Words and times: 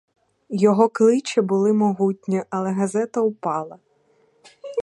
Його 0.49 0.89
кличі 0.89 1.41
були 1.41 1.73
могутні, 1.73 2.43
але 2.49 2.71
газета 2.71 3.21
упала. 3.21 3.79